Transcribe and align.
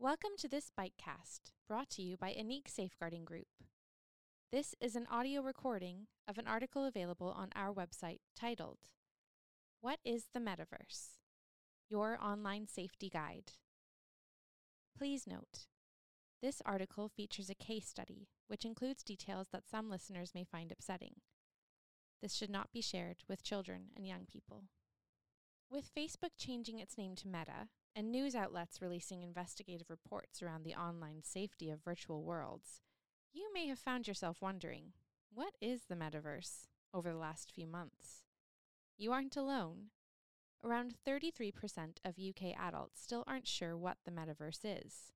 Welcome 0.00 0.30
to 0.38 0.48
this 0.48 0.70
Bytecast, 0.78 1.50
brought 1.66 1.90
to 1.90 2.02
you 2.02 2.16
by 2.16 2.30
Ineqe 2.30 2.68
Safeguarding 2.68 3.24
Group. 3.24 3.48
This 4.52 4.76
is 4.80 4.94
an 4.94 5.08
audio 5.10 5.42
recording 5.42 6.06
of 6.28 6.38
an 6.38 6.46
article 6.46 6.84
available 6.84 7.34
on 7.36 7.48
our 7.56 7.74
website 7.74 8.20
titled, 8.38 8.78
What 9.80 9.98
is 10.04 10.26
the 10.32 10.38
Metaverse? 10.38 11.16
Your 11.90 12.16
Online 12.22 12.68
Safety 12.68 13.10
Guide. 13.12 13.54
Please 14.96 15.26
note, 15.26 15.66
this 16.40 16.62
article 16.64 17.08
features 17.08 17.50
a 17.50 17.56
case 17.56 17.88
study 17.88 18.28
which 18.46 18.64
includes 18.64 19.02
details 19.02 19.48
that 19.52 19.68
some 19.68 19.90
listeners 19.90 20.30
may 20.32 20.44
find 20.44 20.70
upsetting. 20.70 21.14
This 22.22 22.34
should 22.34 22.50
not 22.50 22.70
be 22.72 22.80
shared 22.80 23.24
with 23.28 23.42
children 23.42 23.86
and 23.96 24.06
young 24.06 24.26
people. 24.30 24.66
With 25.68 25.92
Facebook 25.92 26.38
changing 26.38 26.78
its 26.78 26.96
name 26.96 27.16
to 27.16 27.26
Meta 27.26 27.66
and 27.98 28.12
news 28.12 28.36
outlets 28.36 28.80
releasing 28.80 29.24
investigative 29.24 29.90
reports 29.90 30.40
around 30.40 30.62
the 30.62 30.74
online 30.76 31.24
safety 31.24 31.68
of 31.68 31.82
virtual 31.82 32.22
worlds, 32.22 32.80
you 33.32 33.52
may 33.52 33.66
have 33.66 33.80
found 33.80 34.06
yourself 34.06 34.40
wondering 34.40 34.92
what 35.34 35.54
is 35.60 35.86
the 35.88 35.96
metaverse 35.96 36.68
over 36.94 37.10
the 37.10 37.18
last 37.18 37.50
few 37.50 37.66
months? 37.66 38.22
You 38.96 39.10
aren't 39.10 39.36
alone. 39.36 39.86
Around 40.62 40.94
33% 41.04 41.52
of 42.04 42.14
UK 42.20 42.56
adults 42.56 43.02
still 43.02 43.24
aren't 43.26 43.48
sure 43.48 43.76
what 43.76 43.96
the 44.04 44.12
metaverse 44.12 44.60
is. 44.62 45.10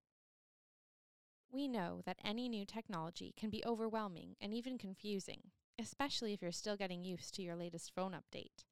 We 1.53 1.69
know 1.69 2.01
that 2.05 2.19
any 2.25 2.49
new 2.49 2.67
technology 2.67 3.33
can 3.37 3.49
be 3.49 3.65
overwhelming 3.65 4.35
and 4.41 4.53
even 4.53 4.77
confusing, 4.77 5.53
especially 5.81 6.33
if 6.33 6.43
you're 6.43 6.51
still 6.51 6.77
getting 6.77 7.05
used 7.05 7.33
to 7.35 7.43
your 7.43 7.55
latest 7.55 7.93
phone 7.95 8.11
update. 8.13 8.65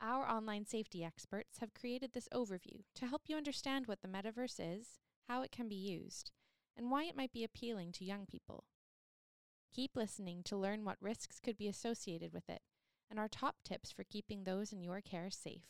Our 0.00 0.28
online 0.28 0.64
safety 0.64 1.04
experts 1.04 1.58
have 1.58 1.74
created 1.74 2.12
this 2.12 2.28
overview 2.32 2.84
to 2.94 3.06
help 3.06 3.22
you 3.26 3.36
understand 3.36 3.86
what 3.86 4.00
the 4.00 4.08
metaverse 4.08 4.60
is, 4.60 5.00
how 5.28 5.42
it 5.42 5.50
can 5.50 5.68
be 5.68 5.74
used, 5.74 6.30
and 6.76 6.90
why 6.90 7.04
it 7.04 7.16
might 7.16 7.32
be 7.32 7.42
appealing 7.42 7.90
to 7.92 8.04
young 8.04 8.24
people. 8.24 8.64
Keep 9.74 9.96
listening 9.96 10.42
to 10.44 10.56
learn 10.56 10.84
what 10.84 10.96
risks 11.00 11.40
could 11.40 11.56
be 11.56 11.68
associated 11.68 12.32
with 12.32 12.48
it 12.48 12.62
and 13.10 13.18
our 13.18 13.28
top 13.28 13.56
tips 13.64 13.90
for 13.90 14.04
keeping 14.04 14.44
those 14.44 14.72
in 14.72 14.82
your 14.82 15.00
care 15.00 15.30
safe. 15.30 15.64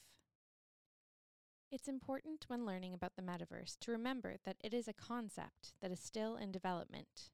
It's 1.71 1.89
important 1.89 2.45
when 2.49 2.67
learning 2.67 2.95
about 2.95 3.13
the 3.17 3.23
metaverse 3.23 3.79
to 3.81 3.93
remember 3.93 4.37
that 4.45 4.57
it 4.61 4.75
is 4.75 4.89
a 4.89 4.93
concept 4.93 5.75
that 5.81 5.91
is 5.91 6.01
still 6.01 6.37
in 6.37 6.51
development. 6.51 7.31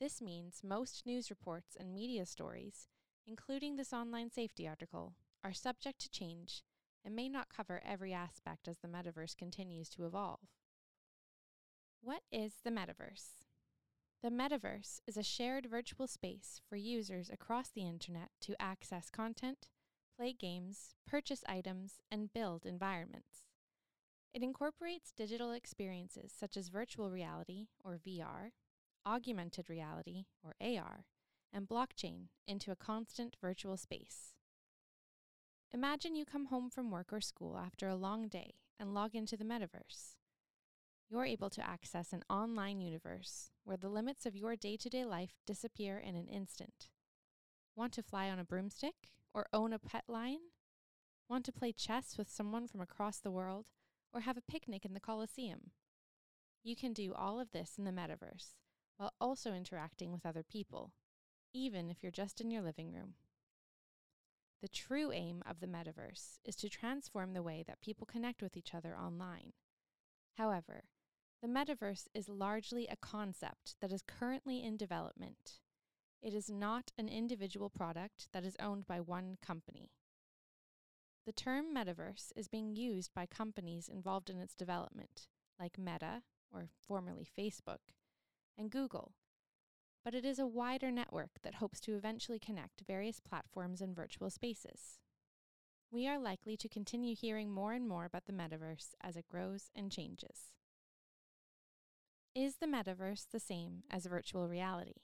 This 0.00 0.22
means 0.22 0.62
most 0.62 1.04
news 1.04 1.30
reports 1.30 1.76
and 1.78 1.92
media 1.92 2.24
stories, 2.24 2.88
including 3.26 3.76
this 3.76 3.92
online 3.92 4.30
safety 4.30 4.66
article, 4.66 5.14
are 5.44 5.52
subject 5.52 6.00
to 6.00 6.10
change 6.10 6.62
and 7.04 7.14
may 7.14 7.28
not 7.28 7.48
cover 7.48 7.80
every 7.84 8.12
aspect 8.12 8.68
as 8.68 8.78
the 8.78 8.88
metaverse 8.88 9.36
continues 9.36 9.88
to 9.90 10.04
evolve. 10.04 10.40
What 12.00 12.22
is 12.30 12.54
the 12.64 12.70
metaverse? 12.70 13.44
The 14.22 14.30
metaverse 14.30 15.00
is 15.06 15.16
a 15.16 15.22
shared 15.22 15.66
virtual 15.66 16.06
space 16.06 16.60
for 16.68 16.76
users 16.76 17.30
across 17.30 17.68
the 17.68 17.86
internet 17.86 18.30
to 18.42 18.60
access 18.60 19.10
content, 19.10 19.68
play 20.16 20.32
games, 20.32 20.94
purchase 21.06 21.44
items, 21.48 22.00
and 22.10 22.32
build 22.32 22.66
environments. 22.66 23.44
It 24.34 24.42
incorporates 24.42 25.12
digital 25.12 25.52
experiences 25.52 26.32
such 26.36 26.56
as 26.56 26.68
virtual 26.68 27.10
reality, 27.10 27.68
or 27.82 27.98
VR, 28.04 28.50
augmented 29.06 29.70
reality, 29.70 30.24
or 30.42 30.54
AR, 30.60 31.06
and 31.52 31.68
blockchain 31.68 32.28
into 32.46 32.70
a 32.70 32.76
constant 32.76 33.36
virtual 33.40 33.76
space. 33.76 34.34
Imagine 35.74 36.14
you 36.14 36.24
come 36.24 36.46
home 36.46 36.70
from 36.70 36.90
work 36.90 37.12
or 37.12 37.20
school 37.20 37.58
after 37.58 37.88
a 37.88 37.94
long 37.94 38.26
day 38.28 38.54
and 38.80 38.94
log 38.94 39.14
into 39.14 39.36
the 39.36 39.44
metaverse. 39.44 40.14
You're 41.10 41.26
able 41.26 41.50
to 41.50 41.66
access 41.66 42.12
an 42.12 42.22
online 42.30 42.80
universe 42.80 43.50
where 43.64 43.76
the 43.76 43.90
limits 43.90 44.24
of 44.24 44.34
your 44.34 44.56
day 44.56 44.78
to 44.78 44.88
day 44.88 45.04
life 45.04 45.34
disappear 45.46 45.98
in 45.98 46.14
an 46.14 46.26
instant. 46.26 46.88
Want 47.76 47.92
to 47.94 48.02
fly 48.02 48.30
on 48.30 48.38
a 48.38 48.44
broomstick 48.44 49.10
or 49.34 49.46
own 49.52 49.74
a 49.74 49.78
pet 49.78 50.04
lion? 50.08 50.40
Want 51.28 51.44
to 51.44 51.52
play 51.52 51.72
chess 51.72 52.16
with 52.16 52.30
someone 52.30 52.66
from 52.66 52.80
across 52.80 53.18
the 53.18 53.30
world 53.30 53.66
or 54.14 54.22
have 54.22 54.38
a 54.38 54.50
picnic 54.50 54.86
in 54.86 54.94
the 54.94 55.00
Colosseum? 55.00 55.72
You 56.64 56.76
can 56.76 56.94
do 56.94 57.12
all 57.14 57.38
of 57.38 57.52
this 57.52 57.74
in 57.76 57.84
the 57.84 57.92
metaverse 57.92 58.54
while 58.96 59.12
also 59.20 59.52
interacting 59.52 60.12
with 60.12 60.24
other 60.24 60.42
people, 60.42 60.92
even 61.52 61.90
if 61.90 62.02
you're 62.02 62.10
just 62.10 62.40
in 62.40 62.50
your 62.50 62.62
living 62.62 62.90
room. 62.90 63.14
The 64.60 64.68
true 64.68 65.12
aim 65.12 65.42
of 65.48 65.60
the 65.60 65.68
metaverse 65.68 66.38
is 66.44 66.56
to 66.56 66.68
transform 66.68 67.32
the 67.32 67.42
way 67.42 67.62
that 67.66 67.80
people 67.80 68.06
connect 68.06 68.42
with 68.42 68.56
each 68.56 68.74
other 68.74 68.96
online. 68.96 69.52
However, 70.34 70.84
the 71.40 71.48
metaverse 71.48 72.08
is 72.12 72.28
largely 72.28 72.88
a 72.88 72.96
concept 72.96 73.76
that 73.80 73.92
is 73.92 74.02
currently 74.02 74.64
in 74.64 74.76
development. 74.76 75.60
It 76.20 76.34
is 76.34 76.50
not 76.50 76.90
an 76.98 77.08
individual 77.08 77.70
product 77.70 78.28
that 78.32 78.44
is 78.44 78.56
owned 78.58 78.86
by 78.86 79.00
one 79.00 79.36
company. 79.40 79.92
The 81.24 81.32
term 81.32 81.72
metaverse 81.72 82.32
is 82.34 82.48
being 82.48 82.74
used 82.74 83.14
by 83.14 83.26
companies 83.26 83.88
involved 83.88 84.28
in 84.30 84.40
its 84.40 84.54
development, 84.54 85.28
like 85.60 85.78
Meta, 85.78 86.22
or 86.50 86.70
formerly 86.84 87.26
Facebook, 87.38 87.92
and 88.56 88.70
Google, 88.70 89.12
but 90.08 90.14
it 90.14 90.24
is 90.24 90.38
a 90.38 90.46
wider 90.46 90.90
network 90.90 91.32
that 91.42 91.56
hopes 91.56 91.78
to 91.80 91.94
eventually 91.94 92.38
connect 92.38 92.80
various 92.86 93.20
platforms 93.20 93.82
and 93.82 93.94
virtual 93.94 94.30
spaces. 94.30 95.00
We 95.90 96.08
are 96.08 96.18
likely 96.18 96.56
to 96.56 96.66
continue 96.66 97.14
hearing 97.14 97.50
more 97.50 97.74
and 97.74 97.86
more 97.86 98.06
about 98.06 98.24
the 98.24 98.32
metaverse 98.32 98.94
as 99.02 99.16
it 99.16 99.28
grows 99.28 99.68
and 99.76 99.92
changes. 99.92 100.54
Is 102.34 102.56
the 102.56 102.66
metaverse 102.66 103.26
the 103.30 103.38
same 103.38 103.82
as 103.90 104.06
virtual 104.06 104.48
reality? 104.48 105.02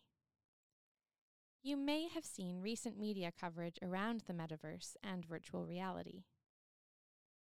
You 1.62 1.76
may 1.76 2.08
have 2.08 2.24
seen 2.24 2.62
recent 2.62 2.98
media 2.98 3.30
coverage 3.38 3.78
around 3.82 4.22
the 4.26 4.32
metaverse 4.32 4.96
and 5.02 5.26
virtual 5.26 5.66
reality. 5.66 6.22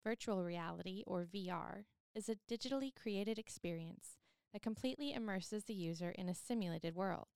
Virtual 0.02 0.42
reality, 0.42 1.04
or 1.06 1.28
VR, 1.32 1.84
is 2.12 2.28
a 2.28 2.38
digitally 2.52 2.90
created 2.92 3.38
experience 3.38 4.18
that 4.52 4.62
completely 4.62 5.12
immerses 5.12 5.62
the 5.66 5.74
user 5.74 6.10
in 6.10 6.28
a 6.28 6.34
simulated 6.34 6.96
world. 6.96 7.28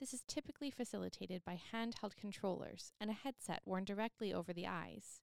This 0.00 0.14
is 0.14 0.22
typically 0.26 0.70
facilitated 0.70 1.44
by 1.44 1.60
handheld 1.72 2.16
controllers 2.16 2.94
and 2.98 3.10
a 3.10 3.14
headset 3.14 3.60
worn 3.66 3.84
directly 3.84 4.32
over 4.32 4.54
the 4.54 4.66
eyes. 4.66 5.20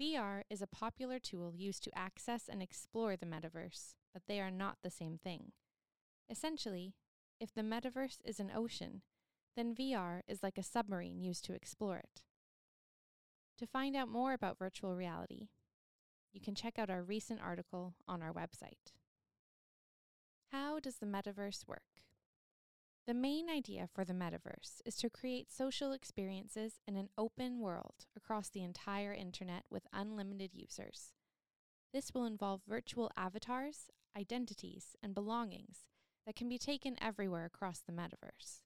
VR 0.00 0.42
is 0.48 0.62
a 0.62 0.68
popular 0.68 1.18
tool 1.18 1.52
used 1.56 1.82
to 1.82 1.98
access 1.98 2.48
and 2.48 2.62
explore 2.62 3.16
the 3.16 3.26
metaverse, 3.26 3.94
but 4.12 4.22
they 4.28 4.40
are 4.40 4.50
not 4.50 4.78
the 4.82 4.90
same 4.90 5.18
thing. 5.18 5.52
Essentially, 6.30 6.94
if 7.40 7.52
the 7.52 7.62
metaverse 7.62 8.18
is 8.24 8.38
an 8.38 8.52
ocean, 8.54 9.02
then 9.56 9.74
VR 9.74 10.20
is 10.28 10.42
like 10.42 10.56
a 10.56 10.62
submarine 10.62 11.20
used 11.20 11.44
to 11.46 11.52
explore 11.52 11.98
it. 11.98 12.22
To 13.58 13.66
find 13.66 13.96
out 13.96 14.08
more 14.08 14.32
about 14.32 14.58
virtual 14.58 14.94
reality, 14.94 15.48
you 16.32 16.40
can 16.40 16.54
check 16.54 16.78
out 16.78 16.90
our 16.90 17.02
recent 17.02 17.40
article 17.40 17.94
on 18.06 18.22
our 18.22 18.32
website. 18.32 18.92
How 20.52 20.78
does 20.78 20.96
the 20.96 21.06
metaverse 21.06 21.66
work? 21.66 21.93
The 23.06 23.12
main 23.12 23.50
idea 23.50 23.86
for 23.86 24.02
the 24.02 24.14
metaverse 24.14 24.80
is 24.86 24.96
to 24.96 25.10
create 25.10 25.52
social 25.52 25.92
experiences 25.92 26.80
in 26.88 26.96
an 26.96 27.10
open 27.18 27.60
world 27.60 28.06
across 28.16 28.48
the 28.48 28.62
entire 28.62 29.12
internet 29.12 29.64
with 29.68 29.86
unlimited 29.92 30.54
users. 30.54 31.12
This 31.92 32.14
will 32.14 32.24
involve 32.24 32.62
virtual 32.66 33.10
avatars, 33.14 33.90
identities, 34.16 34.96
and 35.02 35.14
belongings 35.14 35.80
that 36.26 36.34
can 36.34 36.48
be 36.48 36.56
taken 36.56 36.96
everywhere 36.98 37.44
across 37.44 37.80
the 37.80 37.92
metaverse. 37.92 38.62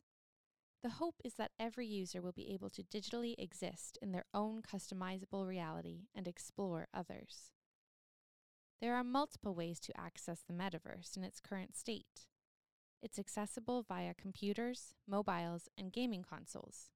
The 0.84 0.90
hope 0.90 1.16
is 1.24 1.34
that 1.34 1.50
every 1.58 1.88
user 1.88 2.22
will 2.22 2.30
be 2.30 2.52
able 2.52 2.70
to 2.70 2.84
digitally 2.84 3.34
exist 3.36 3.98
in 4.00 4.12
their 4.12 4.26
own 4.32 4.62
customizable 4.62 5.48
reality 5.48 6.06
and 6.14 6.28
explore 6.28 6.86
others. 6.94 7.50
There 8.80 8.94
are 8.94 9.02
multiple 9.02 9.56
ways 9.56 9.80
to 9.80 10.00
access 10.00 10.44
the 10.46 10.54
metaverse 10.54 11.16
in 11.16 11.24
its 11.24 11.40
current 11.40 11.76
state. 11.76 12.28
It's 13.02 13.18
accessible 13.18 13.82
via 13.82 14.14
computers, 14.14 14.94
mobiles, 15.06 15.68
and 15.78 15.92
gaming 15.92 16.24
consoles. 16.28 16.90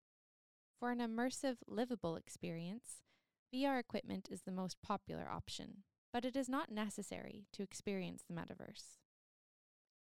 For 0.79 0.91
an 0.91 0.99
immersive, 0.99 1.59
livable 1.69 2.17
experience, 2.17 3.03
VR 3.55 3.79
equipment 3.79 4.29
is 4.31 4.43
the 4.43 4.51
most 4.51 4.83
popular 4.83 5.29
option, 5.31 5.85
but 6.13 6.25
it 6.25 6.35
is 6.35 6.49
not 6.49 6.73
necessary 6.73 7.47
to 7.53 7.63
experience 7.63 8.25
the 8.27 8.35
metaverse. 8.35 8.99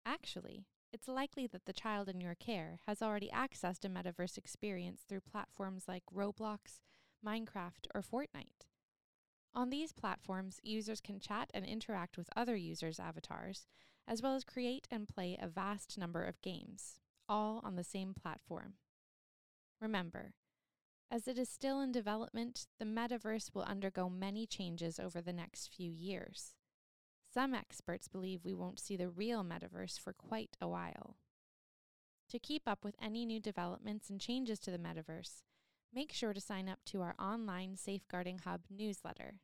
Actually, 0.06 0.66
it's 0.92 1.08
likely 1.08 1.46
that 1.48 1.66
the 1.66 1.72
child 1.72 2.08
in 2.08 2.20
your 2.20 2.34
care 2.34 2.78
has 2.86 3.02
already 3.02 3.28
accessed 3.28 3.84
a 3.84 3.88
metaverse 3.88 4.38
experience 4.38 5.02
through 5.06 5.20
platforms 5.20 5.84
like 5.88 6.04
Roblox, 6.14 6.80
Minecraft, 7.26 7.86
or 7.94 8.02
Fortnite. 8.02 8.68
On 9.54 9.70
these 9.70 9.92
platforms, 9.92 10.60
users 10.62 11.00
can 11.00 11.18
chat 11.18 11.50
and 11.52 11.66
interact 11.66 12.16
with 12.16 12.30
other 12.36 12.54
users' 12.54 13.00
avatars, 13.00 13.66
as 14.08 14.22
well 14.22 14.34
as 14.34 14.42
create 14.42 14.88
and 14.90 15.06
play 15.06 15.36
a 15.40 15.46
vast 15.46 15.98
number 15.98 16.24
of 16.24 16.40
games, 16.40 17.00
all 17.28 17.60
on 17.62 17.76
the 17.76 17.84
same 17.84 18.14
platform. 18.14 18.72
Remember, 19.80 20.32
as 21.10 21.28
it 21.28 21.38
is 21.38 21.48
still 21.48 21.80
in 21.80 21.92
development, 21.92 22.66
the 22.78 22.86
metaverse 22.86 23.54
will 23.54 23.62
undergo 23.62 24.08
many 24.08 24.46
changes 24.46 24.98
over 24.98 25.20
the 25.20 25.32
next 25.32 25.68
few 25.74 25.90
years. 25.90 26.54
Some 27.32 27.54
experts 27.54 28.08
believe 28.08 28.44
we 28.44 28.54
won't 28.54 28.80
see 28.80 28.96
the 28.96 29.08
real 29.08 29.44
metaverse 29.44 30.00
for 30.00 30.14
quite 30.14 30.56
a 30.60 30.68
while. 30.68 31.16
To 32.30 32.38
keep 32.38 32.62
up 32.66 32.84
with 32.84 32.96
any 33.00 33.24
new 33.26 33.40
developments 33.40 34.10
and 34.10 34.20
changes 34.20 34.58
to 34.60 34.70
the 34.70 34.78
metaverse, 34.78 35.42
make 35.94 36.12
sure 36.12 36.32
to 36.32 36.40
sign 36.40 36.68
up 36.68 36.80
to 36.86 37.02
our 37.02 37.14
online 37.18 37.76
Safeguarding 37.76 38.40
Hub 38.44 38.62
newsletter. 38.70 39.34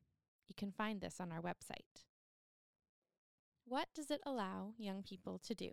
You 0.48 0.54
can 0.54 0.70
find 0.70 1.00
this 1.00 1.20
on 1.20 1.32
our 1.32 1.40
website. 1.40 2.04
What 3.66 3.88
does 3.94 4.10
it 4.10 4.20
allow 4.26 4.74
young 4.76 5.02
people 5.02 5.38
to 5.38 5.54
do? 5.54 5.70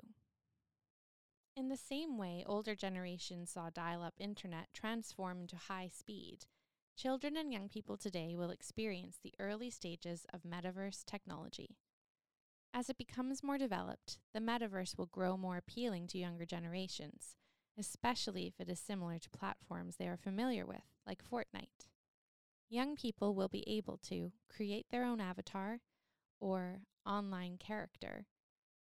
In 1.56 1.68
the 1.68 1.78
same 1.78 2.18
way 2.18 2.44
older 2.48 2.74
generations 2.74 3.52
saw 3.52 3.70
dial 3.70 4.02
up 4.02 4.14
internet 4.18 4.70
transform 4.74 5.42
into 5.42 5.58
high 5.58 5.90
speed, 5.90 6.46
children 6.96 7.36
and 7.36 7.52
young 7.52 7.68
people 7.68 7.98
today 7.98 8.36
will 8.36 8.50
experience 8.50 9.20
the 9.22 9.34
early 9.40 9.70
stages 9.70 10.26
of 10.34 10.44
metaverse 10.44 11.04
technology. 11.06 11.76
As 12.74 12.90
it 12.90 12.98
becomes 12.98 13.44
more 13.44 13.58
developed, 13.58 14.20
the 14.34 14.40
metaverse 14.40 14.98
will 14.98 15.08
grow 15.08 15.36
more 15.36 15.58
appealing 15.58 16.08
to 16.08 16.18
younger 16.18 16.46
generations, 16.46 17.36
especially 17.78 18.48
if 18.48 18.54
it 18.60 18.70
is 18.70 18.80
similar 18.80 19.20
to 19.20 19.30
platforms 19.30 19.98
they 19.98 20.08
are 20.08 20.18
familiar 20.18 20.66
with, 20.66 20.86
like 21.06 21.22
Fortnite. 21.24 21.90
Young 22.70 22.96
people 22.96 23.36
will 23.36 23.50
be 23.50 23.68
able 23.68 23.98
to 23.98 24.32
create 24.50 24.86
their 24.90 25.04
own 25.04 25.20
avatar 25.20 25.82
or 26.40 26.84
online 27.06 27.57
character 27.57 28.25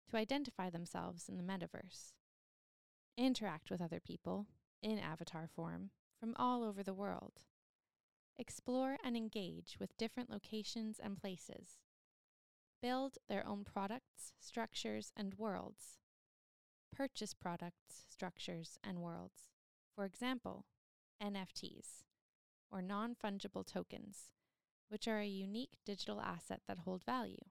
to 0.09 0.17
identify 0.17 0.69
themselves 0.69 1.29
in 1.29 1.37
the 1.37 1.43
metaverse, 1.43 2.13
interact 3.17 3.69
with 3.69 3.81
other 3.81 3.99
people 3.99 4.47
in 4.81 4.99
avatar 4.99 5.47
form 5.47 5.91
from 6.19 6.35
all 6.37 6.63
over 6.63 6.83
the 6.83 6.93
world, 6.93 7.41
explore 8.37 8.97
and 9.03 9.15
engage 9.15 9.77
with 9.79 9.97
different 9.97 10.29
locations 10.29 10.99
and 10.99 11.17
places, 11.17 11.79
build 12.81 13.17
their 13.29 13.45
own 13.47 13.63
products, 13.63 14.33
structures, 14.39 15.11
and 15.15 15.35
worlds, 15.35 15.97
purchase 16.91 17.33
products, 17.33 18.05
structures, 18.09 18.77
and 18.83 18.99
worlds. 18.99 19.49
For 19.95 20.05
example, 20.05 20.65
NFTs, 21.21 22.03
or 22.71 22.81
non 22.81 23.15
fungible 23.15 23.65
tokens, 23.65 24.31
which 24.89 25.07
are 25.07 25.19
a 25.19 25.27
unique 25.27 25.77
digital 25.85 26.19
asset 26.21 26.61
that 26.67 26.79
hold 26.79 27.03
value. 27.03 27.45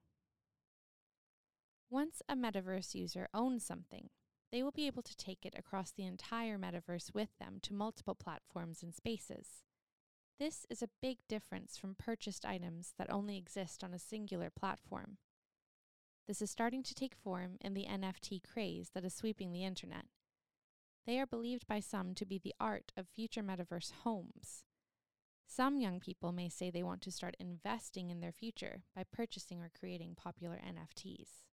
Once 1.91 2.23
a 2.29 2.37
metaverse 2.37 2.95
user 2.95 3.29
owns 3.35 3.67
something, 3.67 4.11
they 4.53 4.63
will 4.63 4.71
be 4.71 4.87
able 4.87 5.03
to 5.03 5.17
take 5.17 5.45
it 5.45 5.55
across 5.59 5.91
the 5.91 6.07
entire 6.07 6.57
metaverse 6.57 7.13
with 7.13 7.31
them 7.41 7.59
to 7.61 7.75
multiple 7.75 8.15
platforms 8.15 8.81
and 8.81 8.95
spaces. 8.95 9.65
This 10.39 10.65
is 10.71 10.83
a 10.83 10.91
big 11.03 11.19
difference 11.29 11.77
from 11.77 11.97
purchased 11.97 12.47
items 12.47 12.95
that 12.97 13.11
only 13.13 13.37
exist 13.37 13.83
on 13.83 13.93
a 13.93 13.99
singular 13.99 14.51
platform. 14.51 15.19
This 16.29 16.41
is 16.41 16.51
starting 16.51 16.85
to 16.85 16.95
take 16.95 17.17
form 17.17 17.57
in 17.61 17.75
the 17.75 17.87
NFT 17.87 18.41
craze 18.43 18.91
that 18.95 19.05
is 19.05 19.13
sweeping 19.13 19.53
the 19.53 19.65
internet. 19.65 20.05
They 21.07 21.19
are 21.19 21.27
believed 21.27 21.67
by 21.67 21.81
some 21.81 22.15
to 22.15 22.25
be 22.25 22.39
the 22.39 22.55
art 22.61 22.93
of 22.97 23.09
future 23.09 23.43
metaverse 23.43 23.91
homes. 24.05 24.63
Some 25.45 25.81
young 25.81 25.99
people 25.99 26.31
may 26.31 26.49
say 26.49 26.71
they 26.71 26.85
want 26.85 27.03
to 27.03 27.11
start 27.11 27.37
investing 27.41 28.11
in 28.11 28.21
their 28.21 28.31
future 28.31 28.85
by 28.95 29.03
purchasing 29.13 29.61
or 29.61 29.73
creating 29.77 30.15
popular 30.15 30.61
NFTs. 30.65 31.50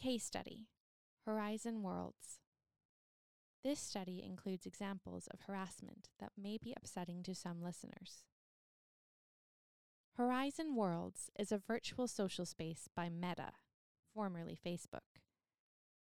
Case 0.00 0.22
study 0.22 0.68
Horizon 1.26 1.82
Worlds. 1.82 2.38
This 3.64 3.80
study 3.80 4.22
includes 4.24 4.64
examples 4.64 5.26
of 5.26 5.40
harassment 5.40 6.08
that 6.20 6.30
may 6.40 6.56
be 6.56 6.72
upsetting 6.76 7.24
to 7.24 7.34
some 7.34 7.60
listeners. 7.60 8.22
Horizon 10.16 10.76
Worlds 10.76 11.30
is 11.36 11.50
a 11.50 11.58
virtual 11.58 12.06
social 12.06 12.46
space 12.46 12.88
by 12.94 13.08
Meta, 13.08 13.50
formerly 14.14 14.56
Facebook. 14.56 15.18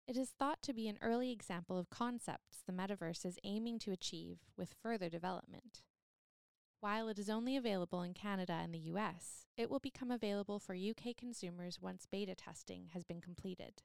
It 0.07 0.15
is 0.15 0.30
thought 0.30 0.62
to 0.62 0.74
be 0.74 0.88
an 0.88 1.00
early 1.01 1.33
example 1.33 1.77
of 1.77 1.89
concepts 1.89 2.63
the 2.65 2.71
metaverse 2.71 3.25
is 3.25 3.38
aiming 3.44 3.80
to 3.80 3.91
achieve 3.91 4.38
with 4.56 4.75
further 4.81 5.09
development. 5.09 5.81
While 6.83 7.07
it 7.07 7.18
is 7.18 7.30
only 7.30 7.56
available 7.56 8.01
in 8.01 8.13
Canada 8.13 8.59
and 8.62 8.74
the 8.74 8.91
US, 8.91 9.45
it 9.56 9.69
will 9.69 9.80
become 9.80 10.12
available 10.12 10.59
for 10.59 10.75
UK 10.75 11.15
consumers 11.15 11.80
once 11.80 12.06
beta 12.06 12.35
testing 12.35 12.89
has 12.91 13.06
been 13.06 13.21
completed. 13.21 13.83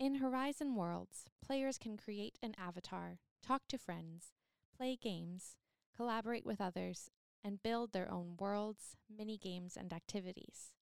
In 0.00 0.14
Horizon 0.14 0.74
Worlds, 0.74 1.26
players 1.44 1.76
can 1.76 1.98
create 1.98 2.38
an 2.42 2.54
avatar, 2.58 3.18
talk 3.42 3.64
to 3.68 3.76
friends, 3.76 4.28
play 4.74 4.96
games, 4.96 5.56
collaborate 5.94 6.46
with 6.46 6.58
others, 6.58 7.10
and 7.44 7.62
build 7.62 7.92
their 7.92 8.10
own 8.10 8.34
worlds, 8.38 8.96
mini 9.14 9.36
games, 9.36 9.76
and 9.76 9.92
activities. 9.92 10.72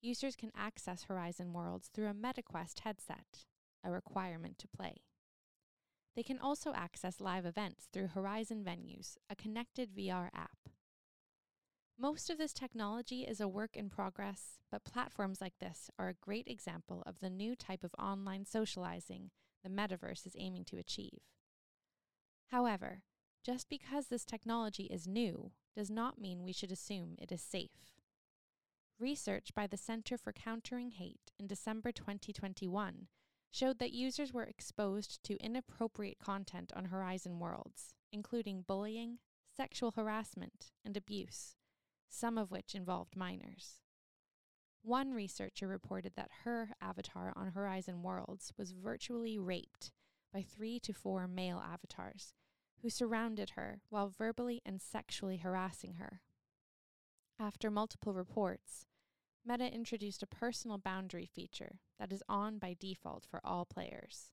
Users 0.00 0.36
can 0.36 0.52
access 0.56 1.02
Horizon 1.02 1.52
Worlds 1.52 1.90
through 1.92 2.08
a 2.08 2.14
MetaQuest 2.14 2.80
headset, 2.80 3.44
a 3.84 3.90
requirement 3.90 4.56
to 4.60 4.68
play. 4.68 5.02
They 6.14 6.22
can 6.22 6.38
also 6.38 6.72
access 6.74 7.20
live 7.20 7.46
events 7.46 7.88
through 7.92 8.08
Horizon 8.08 8.62
Venues, 8.64 9.16
a 9.30 9.36
connected 9.36 9.94
VR 9.94 10.28
app. 10.34 10.68
Most 11.98 12.28
of 12.28 12.38
this 12.38 12.52
technology 12.52 13.22
is 13.22 13.40
a 13.40 13.48
work 13.48 13.76
in 13.76 13.88
progress, 13.88 14.58
but 14.70 14.84
platforms 14.84 15.40
like 15.40 15.58
this 15.58 15.90
are 15.98 16.08
a 16.08 16.14
great 16.14 16.48
example 16.48 17.02
of 17.06 17.20
the 17.20 17.30
new 17.30 17.54
type 17.54 17.84
of 17.84 17.94
online 17.98 18.44
socializing 18.44 19.30
the 19.62 19.70
metaverse 19.70 20.26
is 20.26 20.36
aiming 20.36 20.64
to 20.64 20.78
achieve. 20.78 21.20
However, 22.48 23.02
just 23.44 23.68
because 23.68 24.08
this 24.08 24.24
technology 24.24 24.84
is 24.84 25.06
new 25.06 25.52
does 25.74 25.90
not 25.90 26.20
mean 26.20 26.42
we 26.42 26.52
should 26.52 26.72
assume 26.72 27.16
it 27.18 27.32
is 27.32 27.40
safe. 27.40 27.94
Research 28.98 29.54
by 29.54 29.66
the 29.66 29.76
Center 29.76 30.18
for 30.18 30.32
Countering 30.32 30.90
Hate 30.90 31.32
in 31.38 31.46
December 31.46 31.92
2021 31.92 33.08
showed 33.52 33.78
that 33.78 33.92
users 33.92 34.32
were 34.32 34.42
exposed 34.42 35.22
to 35.22 35.36
inappropriate 35.36 36.18
content 36.18 36.72
on 36.74 36.86
Horizon 36.86 37.38
Worlds, 37.38 37.94
including 38.10 38.64
bullying, 38.66 39.18
sexual 39.54 39.92
harassment, 39.92 40.72
and 40.84 40.96
abuse, 40.96 41.54
some 42.08 42.38
of 42.38 42.50
which 42.50 42.74
involved 42.74 43.14
minors. 43.14 43.82
One 44.82 45.12
researcher 45.12 45.68
reported 45.68 46.14
that 46.16 46.30
her 46.44 46.70
avatar 46.80 47.32
on 47.36 47.52
Horizon 47.52 48.02
Worlds 48.02 48.52
was 48.56 48.72
virtually 48.72 49.38
raped 49.38 49.92
by 50.32 50.42
three 50.42 50.80
to 50.80 50.94
four 50.94 51.28
male 51.28 51.62
avatars 51.64 52.32
who 52.80 52.88
surrounded 52.88 53.50
her 53.50 53.82
while 53.90 54.08
verbally 54.08 54.62
and 54.64 54.80
sexually 54.80 55.36
harassing 55.36 55.94
her. 55.94 56.22
After 57.38 57.70
multiple 57.70 58.14
reports, 58.14 58.86
Meta 59.44 59.72
introduced 59.72 60.22
a 60.22 60.26
personal 60.26 60.78
boundary 60.78 61.26
feature 61.26 61.80
that 61.98 62.12
is 62.12 62.22
on 62.28 62.58
by 62.58 62.76
default 62.78 63.26
for 63.28 63.40
all 63.44 63.64
players. 63.64 64.30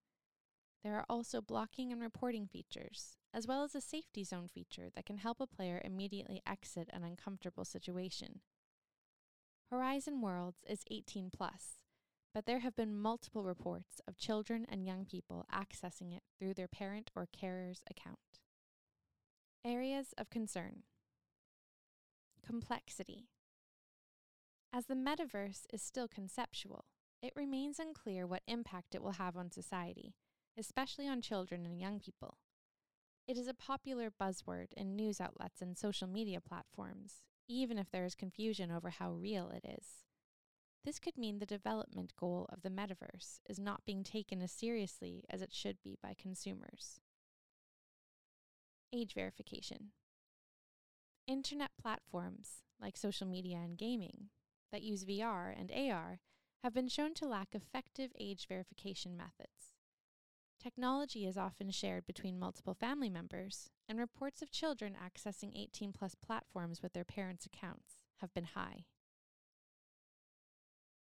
There 0.83 0.95
are 0.95 1.05
also 1.09 1.41
blocking 1.41 1.91
and 1.91 1.99
reporting 1.99 2.45
features, 2.45 3.17
as 3.33 3.47
well 3.47 3.63
as 3.63 3.73
a 3.73 3.81
safety 3.81 4.23
zone 4.23 4.47
feature 4.47 4.89
that 4.95 5.05
can 5.05 5.17
help 5.17 5.41
a 5.41 5.47
player 5.47 5.81
immediately 5.83 6.41
exit 6.45 6.89
an 6.93 7.03
uncomfortable 7.03 7.65
situation. 7.65 8.41
Horizon 9.71 10.21
Worlds 10.21 10.63
is 10.67 10.83
18 10.89 11.31
plus, 11.35 11.81
but 12.33 12.45
there 12.45 12.59
have 12.59 12.75
been 12.75 12.95
multiple 12.95 13.43
reports 13.43 14.01
of 14.07 14.17
children 14.17 14.65
and 14.69 14.85
young 14.85 15.05
people 15.05 15.45
accessing 15.51 16.15
it 16.15 16.23
through 16.37 16.53
their 16.53 16.67
parent 16.67 17.09
or 17.15 17.27
carer's 17.31 17.81
account. 17.89 18.17
Areas 19.65 20.13
of 20.17 20.29
concern 20.29 20.83
Complexity. 22.45 23.27
As 24.71 24.85
the 24.85 24.93
metaverse 24.93 25.65
is 25.73 25.81
still 25.81 26.07
conceptual, 26.07 26.85
it 27.21 27.33
remains 27.35 27.79
unclear 27.79 28.27
what 28.27 28.43
impact 28.47 28.93
it 28.93 29.01
will 29.01 29.13
have 29.13 29.35
on 29.35 29.51
society, 29.51 30.13
especially 30.57 31.07
on 31.07 31.21
children 31.21 31.65
and 31.65 31.79
young 31.79 31.99
people. 31.99 32.37
It 33.27 33.37
is 33.37 33.47
a 33.47 33.53
popular 33.53 34.11
buzzword 34.11 34.73
in 34.77 34.95
news 34.95 35.19
outlets 35.19 35.61
and 35.61 35.77
social 35.77 36.07
media 36.07 36.39
platforms, 36.39 37.23
even 37.47 37.77
if 37.77 37.89
there 37.89 38.05
is 38.05 38.15
confusion 38.15 38.71
over 38.71 38.91
how 38.91 39.11
real 39.11 39.49
it 39.49 39.65
is. 39.67 40.03
This 40.85 40.99
could 40.99 41.17
mean 41.17 41.39
the 41.39 41.45
development 41.45 42.13
goal 42.15 42.47
of 42.49 42.61
the 42.61 42.69
metaverse 42.69 43.39
is 43.49 43.59
not 43.59 43.85
being 43.85 44.03
taken 44.03 44.41
as 44.41 44.51
seriously 44.51 45.25
as 45.29 45.41
it 45.41 45.53
should 45.53 45.77
be 45.83 45.97
by 46.01 46.15
consumers. 46.17 46.99
Age 48.93 49.13
verification. 49.13 49.91
Internet 51.27 51.71
platforms, 51.79 52.63
like 52.81 52.97
social 52.97 53.27
media 53.27 53.57
and 53.57 53.77
gaming, 53.77 54.29
that 54.71 54.83
use 54.83 55.05
VR 55.05 55.53
and 55.57 55.71
AR 55.71 56.19
have 56.63 56.73
been 56.73 56.89
shown 56.89 57.13
to 57.15 57.27
lack 57.27 57.49
effective 57.53 58.11
age 58.19 58.47
verification 58.47 59.15
methods. 59.15 59.73
Technology 60.61 61.25
is 61.25 61.37
often 61.37 61.71
shared 61.71 62.05
between 62.05 62.37
multiple 62.37 62.73
family 62.73 63.09
members, 63.09 63.69
and 63.87 63.97
reports 63.97 64.41
of 64.41 64.51
children 64.51 64.93
accessing 64.93 65.57
18 65.57 65.93
plus 65.93 66.15
platforms 66.15 66.83
with 66.83 66.93
their 66.93 67.05
parents' 67.05 67.45
accounts 67.45 68.03
have 68.17 68.33
been 68.33 68.43
high. 68.43 68.85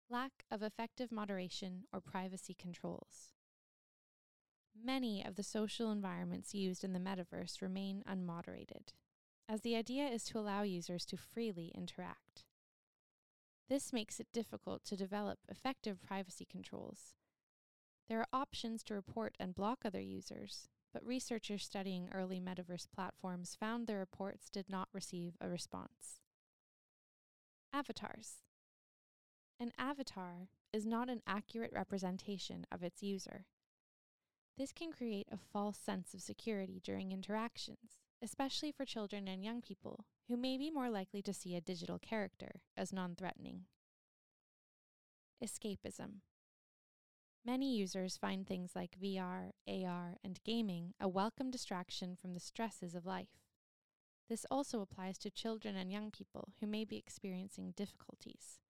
Lack 0.09 0.45
of 0.51 0.63
effective 0.63 1.13
moderation 1.13 1.85
or 1.93 2.01
privacy 2.01 2.55
controls. 2.55 3.35
Many 4.75 5.25
of 5.25 5.37
the 5.37 5.43
social 5.43 5.93
environments 5.93 6.55
used 6.55 6.83
in 6.83 6.95
the 6.95 6.99
metaverse 6.99 7.61
remain 7.61 8.03
unmoderated, 8.09 8.95
as 9.49 9.61
the 9.61 9.77
idea 9.77 10.07
is 10.07 10.25
to 10.25 10.39
allow 10.39 10.63
users 10.63 11.05
to 11.07 11.17
freely 11.19 11.71
interact. 11.75 12.47
This 13.73 13.91
makes 13.91 14.21
it 14.21 14.27
difficult 14.35 14.85
to 14.85 14.99
develop 14.99 15.39
effective 15.49 16.03
privacy 16.03 16.45
controls. 16.45 17.15
There 18.07 18.21
are 18.21 18.27
options 18.31 18.83
to 18.83 18.95
report 18.95 19.35
and 19.41 19.55
block 19.55 19.79
other 19.83 19.99
users, 19.99 20.69
but 20.93 21.07
researchers 21.07 21.65
studying 21.65 22.11
early 22.13 22.39
metaverse 22.39 22.87
platforms 22.95 23.57
found 23.59 23.87
their 23.87 23.99
reports 23.99 24.51
did 24.51 24.69
not 24.69 24.91
receive 24.93 25.39
a 25.41 25.49
response. 25.49 26.21
Avatars. 27.73 28.43
An 29.59 29.73
avatar 29.79 30.49
is 30.71 30.85
not 30.85 31.09
an 31.09 31.23
accurate 31.27 31.73
representation 31.73 32.67
of 32.71 32.83
its 32.83 33.03
user. 33.03 33.47
This 34.59 34.73
can 34.73 34.93
create 34.93 35.29
a 35.33 35.39
false 35.39 35.79
sense 35.79 36.13
of 36.13 36.21
security 36.21 36.79
during 36.85 37.11
interactions, 37.11 38.03
especially 38.23 38.71
for 38.71 38.85
children 38.85 39.27
and 39.27 39.43
young 39.43 39.63
people 39.63 40.05
who 40.29 40.37
may 40.37 40.57
be 40.57 40.71
more 40.71 40.91
likely 40.91 41.23
to 41.23 41.33
see 41.33 41.55
a 41.55 41.61
digital 41.61 41.99
character 41.99 42.63
as 42.77 42.93
non 42.93 43.15
threatening. 43.15 43.63
Escapism. 45.43 46.21
Many 47.45 47.77
users 47.77 48.17
find 48.17 48.47
things 48.47 48.73
like 48.77 49.01
VR, 49.03 49.51
AR, 49.67 50.17
and 50.23 50.39
gaming 50.45 50.95
a 51.01 51.09
welcome 51.09 51.51
distraction 51.51 52.15
from 52.15 52.35
the 52.35 52.41
stresses 52.41 52.95
of 52.95 53.05
life. 53.05 53.41
This 54.29 54.47
also 54.51 54.81
applies 54.81 55.19
to 55.19 55.31
children 55.31 55.77
and 55.77 55.91
young 55.91 56.13
people 56.13 56.53
who 56.61 56.67
may 56.69 56.85
be 56.85 56.97
experiencing 56.97 57.75
difficulties. 57.77 58.61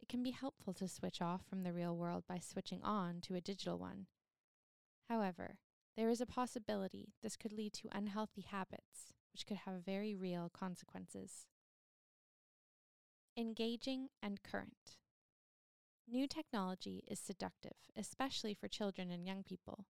It 0.00 0.08
can 0.08 0.22
be 0.22 0.30
helpful 0.30 0.72
to 0.74 0.88
switch 0.88 1.20
off 1.20 1.42
from 1.48 1.62
the 1.62 1.72
real 1.72 1.96
world 1.96 2.24
by 2.26 2.38
switching 2.38 2.82
on 2.82 3.20
to 3.22 3.34
a 3.34 3.40
digital 3.40 3.78
one. 3.78 4.06
However, 5.08 5.58
there 5.96 6.08
is 6.08 6.20
a 6.20 6.26
possibility 6.26 7.12
this 7.22 7.36
could 7.36 7.52
lead 7.52 7.74
to 7.74 7.88
unhealthy 7.92 8.42
habits, 8.42 9.12
which 9.34 9.46
could 9.46 9.58
have 9.66 9.84
very 9.84 10.14
real 10.14 10.48
consequences. 10.48 11.46
Engaging 13.36 14.08
and 14.22 14.42
current. 14.44 14.96
New 16.08 16.28
technology 16.28 17.02
is 17.08 17.18
seductive, 17.18 17.76
especially 17.96 18.54
for 18.54 18.68
children 18.68 19.10
and 19.10 19.26
young 19.26 19.42
people. 19.42 19.86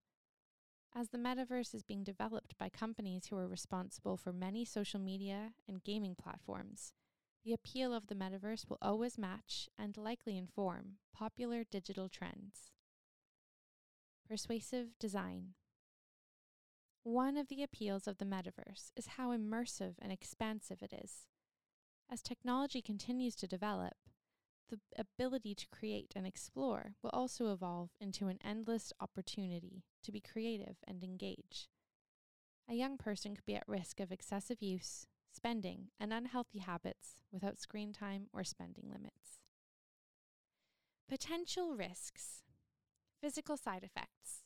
As 0.95 1.09
the 1.09 1.19
metaverse 1.19 1.75
is 1.75 1.83
being 1.83 2.03
developed 2.03 2.57
by 2.57 2.69
companies 2.69 3.27
who 3.27 3.37
are 3.37 3.47
responsible 3.47 4.17
for 4.17 4.33
many 4.33 4.65
social 4.65 4.99
media 4.99 5.51
and 5.67 5.83
gaming 5.83 6.15
platforms, 6.15 6.93
the 7.43 7.53
appeal 7.53 7.93
of 7.93 8.07
the 8.07 8.15
metaverse 8.15 8.67
will 8.67 8.79
always 8.81 9.17
match 9.17 9.69
and 9.77 9.95
likely 9.95 10.37
inform 10.37 10.93
popular 11.13 11.63
digital 11.69 12.09
trends. 12.09 12.71
Persuasive 14.27 14.97
design. 14.97 15.53
One 17.05 17.37
of 17.37 17.49
the 17.49 17.61
appeals 17.61 18.07
of 18.07 18.17
the 18.17 18.25
metaverse 18.25 18.89
is 18.95 19.05
how 19.15 19.29
immersive 19.29 19.93
and 20.01 20.11
expansive 20.11 20.81
it 20.81 20.91
is. 20.91 21.27
As 22.11 22.23
technology 22.23 22.81
continues 22.81 23.35
to 23.35 23.47
develop, 23.47 23.93
the 24.71 24.79
ability 24.97 25.53
to 25.53 25.67
create 25.67 26.13
and 26.15 26.25
explore 26.25 26.95
will 27.03 27.11
also 27.11 27.53
evolve 27.53 27.91
into 28.01 28.27
an 28.27 28.39
endless 28.43 28.91
opportunity 28.99 29.83
to 30.01 30.11
be 30.11 30.19
creative 30.19 30.77
and 30.87 31.03
engage. 31.03 31.69
A 32.67 32.73
young 32.73 32.97
person 32.97 33.35
could 33.35 33.45
be 33.45 33.55
at 33.55 33.67
risk 33.67 33.99
of 33.99 34.11
excessive 34.11 34.63
use, 34.63 35.05
spending, 35.31 35.89
and 35.99 36.11
unhealthy 36.11 36.57
habits 36.57 37.21
without 37.31 37.59
screen 37.59 37.93
time 37.93 38.29
or 38.33 38.43
spending 38.43 38.85
limits. 38.91 39.41
Potential 41.07 41.75
risks 41.75 42.41
Physical 43.21 43.57
side 43.57 43.83
effects 43.83 44.44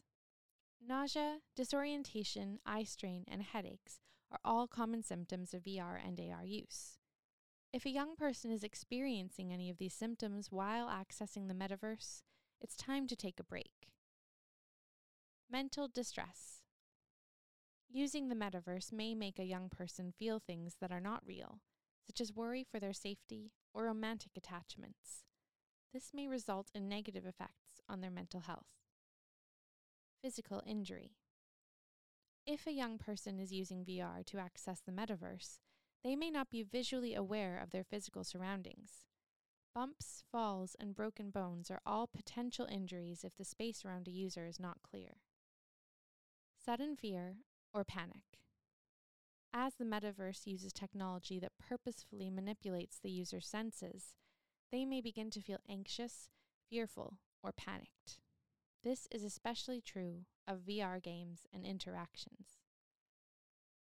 Nausea, 0.82 1.40
disorientation, 1.56 2.60
eye 2.66 2.84
strain, 2.84 3.26
and 3.28 3.44
headaches 3.44 4.00
are 4.32 4.40
all 4.44 4.68
common 4.68 5.04
symptoms 5.04 5.54
of 5.54 5.64
VR 5.64 6.00
and 6.04 6.20
AR 6.20 6.44
use. 6.44 6.98
If 7.72 7.86
a 7.86 7.92
young 7.92 8.16
person 8.16 8.52
is 8.52 8.64
experiencing 8.64 9.52
any 9.52 9.70
of 9.70 9.78
these 9.78 9.94
symptoms 9.94 10.52
while 10.52 10.88
accessing 10.88 11.48
the 11.48 11.54
metaverse, 11.54 12.24
it's 12.62 12.76
time 12.76 13.08
to 13.08 13.16
take 13.16 13.40
a 13.40 13.44
break. 13.44 13.94
Mental 15.52 15.88
distress. 15.88 16.64
Using 17.90 18.30
the 18.30 18.36
metaverse 18.36 18.92
may 18.92 19.16
make 19.16 19.40
a 19.40 19.46
young 19.46 19.70
person 19.70 20.12
feel 20.12 20.40
things 20.40 20.76
that 20.80 20.92
are 20.92 21.00
not 21.00 21.24
real, 21.26 21.60
such 22.06 22.22
as 22.22 22.34
worry 22.34 22.64
for 22.64 22.80
their 22.80 22.94
safety 22.94 23.52
or 23.74 23.86
romantic 23.86 24.32
attachments. 24.36 25.24
This 25.94 26.12
may 26.14 26.28
result 26.28 26.70
in 26.74 26.88
negative 26.88 27.26
effects 27.26 27.82
on 27.88 28.02
their 28.02 28.12
mental 28.12 28.42
health. 28.42 28.76
Physical 30.22 30.62
injury. 30.66 31.14
If 32.46 32.68
a 32.68 32.74
young 32.74 32.98
person 32.98 33.40
is 33.40 33.54
using 33.54 33.86
VR 33.86 34.26
to 34.26 34.38
access 34.38 34.82
the 34.82 34.92
metaverse, 34.92 35.60
they 36.04 36.18
may 36.18 36.30
not 36.30 36.50
be 36.50 36.62
visually 36.62 37.16
aware 37.16 37.58
of 37.58 37.70
their 37.70 37.86
physical 37.86 38.26
surroundings. 38.26 39.06
Bumps, 39.74 40.24
falls, 40.30 40.76
and 40.78 40.94
broken 40.94 41.30
bones 41.30 41.72
are 41.72 41.80
all 41.86 42.06
potential 42.06 42.68
injuries 42.70 43.24
if 43.24 43.38
the 43.38 43.46
space 43.46 43.86
around 43.86 44.10
a 44.10 44.12
user 44.12 44.46
is 44.46 44.60
not 44.60 44.82
clear. 44.82 45.22
Sudden 46.58 46.98
fear 46.98 47.38
or 47.74 47.86
panic. 47.86 48.42
As 49.54 49.76
the 49.76 49.86
metaverse 49.86 50.46
uses 50.46 50.74
technology 50.74 51.40
that 51.40 51.58
purposefully 51.58 52.30
manipulates 52.30 53.00
the 53.00 53.10
user's 53.10 53.48
senses, 53.48 54.16
they 54.70 54.84
may 54.86 55.00
begin 55.00 55.32
to 55.32 55.42
feel 55.42 55.60
anxious, 55.70 56.30
fearful, 56.70 57.20
or 57.42 57.54
panicked. 57.54 58.20
This 58.84 59.08
is 59.12 59.24
especially 59.24 59.82
true 59.82 60.26
of 60.48 60.60
VR 60.60 61.02
games 61.02 61.46
and 61.54 61.66
interactions 61.66 62.60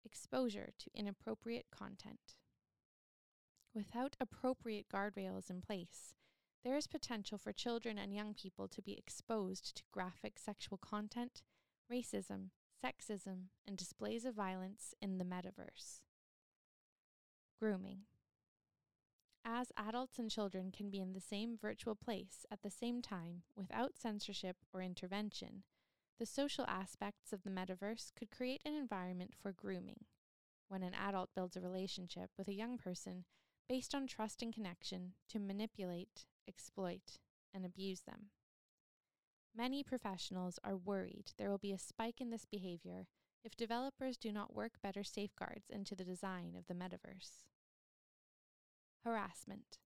exposure 0.07 0.71
to 0.79 0.89
inappropriate 0.95 1.65
content. 1.69 2.35
Without 3.75 4.15
appropriate 4.19 4.87
guardrails 4.91 5.49
in 5.49 5.61
place, 5.61 6.15
there 6.63 6.77
is 6.77 6.87
potential 6.87 7.37
for 7.37 7.51
children 7.51 7.97
and 7.97 8.15
young 8.15 8.33
people 8.33 8.67
to 8.69 8.81
be 8.81 8.97
exposed 8.97 9.75
to 9.75 9.83
graphic 9.91 10.39
sexual 10.39 10.77
content, 10.77 11.43
racism, 11.91 12.49
sexism, 12.83 13.49
and 13.67 13.77
displays 13.77 14.25
of 14.25 14.33
violence 14.33 14.95
in 15.01 15.17
the 15.17 15.25
metaverse. 15.25 16.01
Grooming. 17.59 18.01
As 19.49 19.71
adults 19.77 20.19
and 20.19 20.29
children 20.29 20.73
can 20.73 20.89
be 20.89 20.99
in 20.99 21.13
the 21.13 21.21
same 21.21 21.57
virtual 21.57 21.95
place 21.95 22.45
at 22.51 22.63
the 22.63 22.69
same 22.69 23.01
time 23.01 23.43
without 23.55 23.97
censorship 23.97 24.57
or 24.73 24.81
intervention, 24.81 25.63
the 26.19 26.25
social 26.25 26.65
aspects 26.67 27.31
of 27.31 27.43
the 27.43 27.49
metaverse 27.49 28.11
could 28.13 28.29
create 28.29 28.59
an 28.65 28.73
environment 28.73 29.33
for 29.41 29.53
grooming, 29.53 30.03
when 30.67 30.83
an 30.83 30.93
adult 30.93 31.29
builds 31.33 31.55
a 31.55 31.61
relationship 31.61 32.29
with 32.37 32.49
a 32.49 32.53
young 32.53 32.77
person 32.77 33.23
based 33.69 33.95
on 33.95 34.05
trust 34.05 34.41
and 34.41 34.53
connection 34.53 35.13
to 35.29 35.39
manipulate, 35.39 36.25
exploit, 36.45 37.17
and 37.53 37.65
abuse 37.65 38.01
them. 38.01 38.31
Many 39.55 39.81
professionals 39.81 40.59
are 40.61 40.75
worried 40.75 41.31
there 41.37 41.49
will 41.49 41.57
be 41.57 41.71
a 41.71 41.79
spike 41.79 42.19
in 42.19 42.31
this 42.31 42.43
behavior 42.43 43.07
if 43.45 43.55
developers 43.55 44.17
do 44.17 44.33
not 44.33 44.53
work 44.53 44.73
better 44.83 45.05
safeguards 45.05 45.69
into 45.69 45.95
the 45.95 46.03
design 46.03 46.53
of 46.57 46.67
the 46.67 46.73
metaverse. 46.73 47.45
Harassment. 49.07 49.79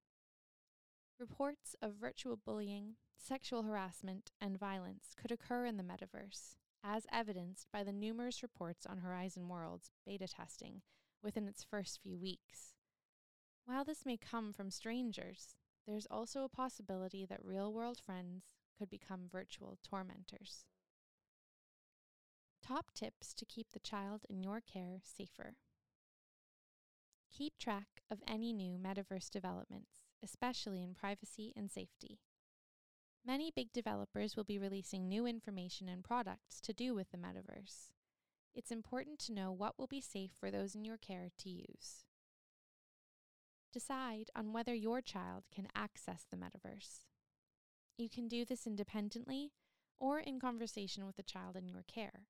Reports 1.20 1.76
of 1.80 1.94
virtual 1.94 2.40
bullying, 2.44 2.96
sexual 3.16 3.62
harassment, 3.62 4.32
and 4.42 4.58
violence 4.58 5.14
could 5.16 5.32
occur 5.32 5.68
in 5.68 5.78
the 5.78 5.84
metaverse, 5.84 6.56
as 6.84 7.06
evidenced 7.14 7.68
by 7.72 7.84
the 7.84 7.92
numerous 7.92 8.42
reports 8.42 8.88
on 8.88 8.98
Horizon 8.98 9.48
Worlds 9.48 9.92
beta 10.08 10.28
testing 10.28 10.82
within 11.22 11.48
its 11.48 11.64
first 11.64 12.00
few 12.02 12.18
weeks. 12.18 12.74
While 13.66 13.84
this 13.84 14.08
may 14.08 14.18
come 14.18 14.54
from 14.54 14.72
strangers, 14.72 15.54
there's 15.86 16.08
also 16.10 16.44
a 16.44 16.50
possibility 16.50 17.24
that 17.28 17.46
real 17.46 17.72
world 17.72 18.00
friends 18.04 18.56
could 18.76 18.90
become 18.90 19.30
virtual 19.32 19.78
tormentors. 19.88 20.66
Top 22.66 22.88
tips 22.96 23.36
to 23.36 23.46
keep 23.46 23.68
the 23.72 23.80
child 23.80 24.24
in 24.28 24.42
your 24.42 24.62
care 24.62 25.00
safer. 25.04 25.58
Keep 27.32 27.58
track 27.58 28.04
of 28.12 28.20
any 28.28 28.52
new 28.52 28.78
metaverse 28.78 29.30
developments, 29.30 30.04
especially 30.22 30.84
in 30.84 30.94
privacy 30.94 31.54
and 31.56 31.72
safety. 31.72 32.20
Many 33.26 33.52
big 33.56 33.72
developers 33.72 34.36
will 34.36 34.44
be 34.44 34.60
releasing 34.60 35.08
new 35.08 35.26
information 35.26 35.88
and 35.88 36.04
products 36.04 36.60
to 36.62 36.74
do 36.74 36.94
with 36.94 37.12
the 37.12 37.18
metaverse. 37.18 37.92
It's 38.54 38.72
important 38.72 39.18
to 39.20 39.34
know 39.34 39.52
what 39.52 39.80
will 39.80 39.88
be 39.88 40.02
safe 40.02 40.32
for 40.38 40.52
those 40.52 40.76
in 40.76 40.84
your 40.84 40.98
care 40.98 41.30
to 41.38 41.50
use. 41.50 42.04
Decide 43.72 44.30
on 44.36 44.52
whether 44.52 44.74
your 44.74 45.02
child 45.02 45.44
can 45.54 45.68
access 45.74 46.26
the 46.30 46.36
metaverse. 46.36 47.06
You 47.98 48.10
can 48.10 48.28
do 48.28 48.44
this 48.44 48.68
independently 48.68 49.52
or 50.00 50.20
in 50.20 50.40
conversation 50.40 51.06
with 51.06 51.16
the 51.16 51.24
child 51.24 51.56
in 51.56 51.70
your 51.70 51.86
care. 51.88 52.26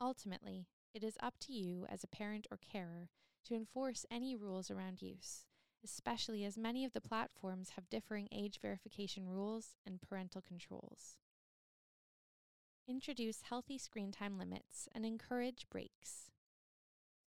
Ultimately, 0.00 0.66
it 0.92 1.04
is 1.04 1.16
up 1.22 1.34
to 1.40 1.52
you 1.52 1.86
as 1.88 2.02
a 2.02 2.08
parent 2.08 2.48
or 2.50 2.58
carer 2.58 3.10
to 3.46 3.54
enforce 3.54 4.06
any 4.10 4.36
rules 4.36 4.70
around 4.70 5.02
use 5.02 5.46
especially 5.86 6.44
as 6.44 6.58
many 6.58 6.84
of 6.84 6.92
the 6.92 7.00
platforms 7.00 7.70
have 7.70 7.88
differing 7.88 8.28
age 8.32 8.58
verification 8.60 9.28
rules 9.28 9.76
and 9.86 10.02
parental 10.02 10.42
controls. 10.42 11.16
Introduce 12.88 13.42
healthy 13.42 13.78
screen 13.78 14.10
time 14.10 14.36
limits 14.36 14.88
and 14.94 15.06
encourage 15.06 15.66
breaks. 15.70 16.30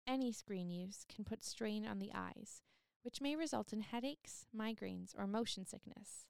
Any 0.07 0.33
screen 0.33 0.71
use 0.71 1.05
can 1.09 1.25
put 1.25 1.45
strain 1.45 1.87
on 1.87 2.01
the 2.01 2.11
eyes, 2.13 2.63
which 3.03 3.21
may 3.21 3.37
result 3.37 3.73
in 3.73 3.83
headaches, 3.83 4.47
migraines, 4.57 5.15
or 5.17 5.27
motion 5.29 5.67
sickness. 5.67 6.27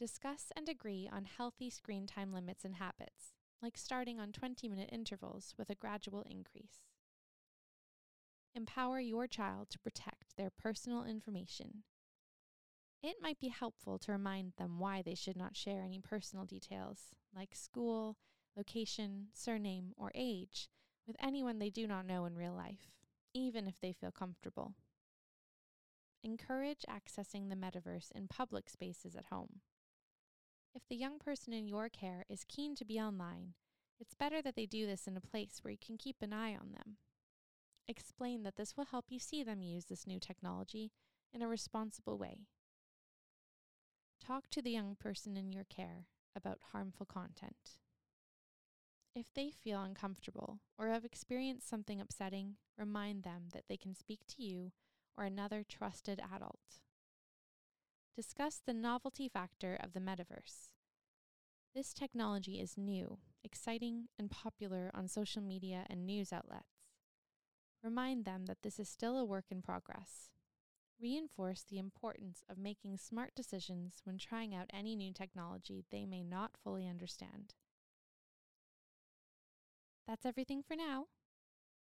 Discuss 0.00 0.50
and 0.56 0.68
agree 0.68 1.08
on 1.12 1.26
healthy 1.26 1.70
screen 1.70 2.06
time 2.08 2.32
limits 2.32 2.64
and 2.64 2.76
habits, 2.76 3.34
like 3.62 3.76
starting 3.76 4.18
on 4.18 4.32
20 4.32 4.68
minute 4.68 4.88
intervals 4.90 5.54
with 5.56 5.70
a 5.70 5.76
gradual 5.76 6.24
increase. 6.28 6.91
Empower 8.54 9.00
your 9.00 9.26
child 9.26 9.70
to 9.70 9.78
protect 9.78 10.36
their 10.36 10.50
personal 10.50 11.04
information. 11.04 11.84
It 13.02 13.16
might 13.20 13.40
be 13.40 13.48
helpful 13.48 13.98
to 14.00 14.12
remind 14.12 14.52
them 14.58 14.78
why 14.78 15.02
they 15.02 15.14
should 15.14 15.36
not 15.36 15.56
share 15.56 15.82
any 15.82 15.98
personal 15.98 16.44
details, 16.44 17.14
like 17.34 17.54
school, 17.54 18.16
location, 18.56 19.28
surname, 19.32 19.92
or 19.96 20.12
age, 20.14 20.68
with 21.06 21.16
anyone 21.20 21.58
they 21.58 21.70
do 21.70 21.86
not 21.86 22.06
know 22.06 22.26
in 22.26 22.36
real 22.36 22.54
life, 22.54 22.92
even 23.34 23.66
if 23.66 23.80
they 23.80 23.92
feel 23.92 24.12
comfortable. 24.12 24.74
Encourage 26.22 26.84
accessing 26.88 27.48
the 27.48 27.56
metaverse 27.56 28.12
in 28.12 28.28
public 28.28 28.68
spaces 28.68 29.16
at 29.16 29.24
home. 29.24 29.60
If 30.74 30.82
the 30.88 30.96
young 30.96 31.18
person 31.18 31.52
in 31.52 31.66
your 31.66 31.88
care 31.88 32.24
is 32.28 32.44
keen 32.46 32.76
to 32.76 32.84
be 32.84 33.00
online, 33.00 33.54
it's 33.98 34.14
better 34.14 34.40
that 34.42 34.54
they 34.54 34.66
do 34.66 34.86
this 34.86 35.06
in 35.06 35.16
a 35.16 35.20
place 35.20 35.58
where 35.62 35.72
you 35.72 35.78
can 35.84 35.96
keep 35.96 36.22
an 36.22 36.32
eye 36.32 36.54
on 36.54 36.72
them. 36.72 36.98
Explain 37.88 38.42
that 38.44 38.56
this 38.56 38.76
will 38.76 38.86
help 38.86 39.06
you 39.08 39.18
see 39.18 39.42
them 39.42 39.62
use 39.62 39.86
this 39.86 40.06
new 40.06 40.20
technology 40.20 40.92
in 41.32 41.42
a 41.42 41.48
responsible 41.48 42.16
way. 42.16 42.46
Talk 44.24 44.48
to 44.50 44.62
the 44.62 44.70
young 44.70 44.96
person 44.98 45.36
in 45.36 45.52
your 45.52 45.64
care 45.64 46.06
about 46.36 46.58
harmful 46.72 47.06
content. 47.06 47.78
If 49.14 49.26
they 49.34 49.50
feel 49.50 49.82
uncomfortable 49.82 50.60
or 50.78 50.88
have 50.88 51.04
experienced 51.04 51.68
something 51.68 52.00
upsetting, 52.00 52.54
remind 52.78 53.24
them 53.24 53.48
that 53.52 53.64
they 53.68 53.76
can 53.76 53.94
speak 53.94 54.20
to 54.28 54.42
you 54.42 54.72
or 55.18 55.24
another 55.24 55.64
trusted 55.68 56.20
adult. 56.34 56.80
Discuss 58.16 58.62
the 58.64 58.72
novelty 58.72 59.28
factor 59.28 59.78
of 59.82 59.92
the 59.92 60.00
metaverse. 60.00 60.68
This 61.74 61.92
technology 61.92 62.60
is 62.60 62.78
new, 62.78 63.18
exciting, 63.42 64.08
and 64.18 64.30
popular 64.30 64.90
on 64.94 65.08
social 65.08 65.42
media 65.42 65.84
and 65.88 66.06
news 66.06 66.32
outlets. 66.32 66.71
Remind 67.82 68.24
them 68.24 68.46
that 68.46 68.62
this 68.62 68.78
is 68.78 68.88
still 68.88 69.18
a 69.18 69.24
work 69.24 69.46
in 69.50 69.60
progress. 69.60 70.30
Reinforce 71.00 71.64
the 71.64 71.78
importance 71.78 72.44
of 72.48 72.58
making 72.58 72.98
smart 72.98 73.34
decisions 73.34 74.00
when 74.04 74.18
trying 74.18 74.54
out 74.54 74.70
any 74.72 74.94
new 74.94 75.12
technology 75.12 75.84
they 75.90 76.06
may 76.06 76.22
not 76.22 76.52
fully 76.62 76.86
understand. 76.86 77.54
That's 80.06 80.24
everything 80.24 80.62
for 80.62 80.76
now. 80.76 81.06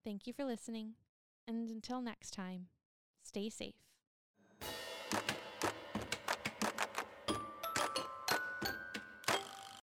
Thank 0.03 0.27
you 0.27 0.33
for 0.33 0.43
listening, 0.45 0.95
and 1.47 1.69
until 1.69 2.01
next 2.01 2.31
time, 2.31 2.67
stay 3.23 3.49
safe. 3.49 3.86